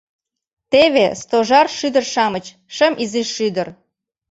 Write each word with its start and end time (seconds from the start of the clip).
—Теве, 0.71 1.05
Стожар 1.21 1.67
шӱдыр-шамыч, 1.77 2.45
шым 2.75 2.93
изи 3.03 3.23
шӱдыр. 3.35 3.67